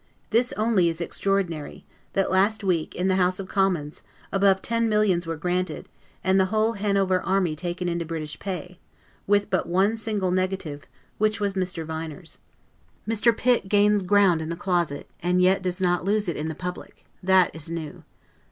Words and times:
This 0.31 0.51
only 0.57 0.89
is 0.89 0.99
extraordinary: 0.99 1.85
that 2.13 2.31
last 2.31 2.63
week, 2.63 2.95
in 2.95 3.07
the 3.07 3.17
House 3.17 3.37
of 3.39 3.47
Commons, 3.47 4.01
above 4.31 4.63
ten 4.63 4.89
millions 4.89 5.27
were 5.27 5.35
granted, 5.37 5.89
and 6.23 6.39
the 6.39 6.45
whole 6.45 6.73
Hanover 6.73 7.21
army 7.21 7.55
taken 7.55 7.87
into 7.87 8.03
British 8.03 8.39
pay, 8.39 8.79
with 9.27 9.51
but 9.51 9.67
one 9.69 9.95
single 9.95 10.31
negative, 10.31 10.85
which 11.19 11.39
was 11.39 11.53
Mr. 11.53 11.85
Viner's. 11.85 12.39
Mr. 13.07 13.37
Pitt 13.37 13.69
gains 13.69 14.01
ground 14.01 14.41
in 14.41 14.49
the 14.49 14.55
closet, 14.55 15.07
and 15.21 15.39
yet 15.39 15.61
does 15.61 15.79
not 15.79 16.03
lose 16.03 16.27
it 16.27 16.35
in 16.35 16.47
the 16.47 16.55
public. 16.55 17.05
That 17.21 17.53
is 17.55 17.69
new. 17.69 18.03